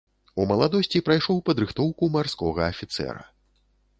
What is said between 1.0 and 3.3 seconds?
прайшоў падрыхтоўку марскога афіцэра.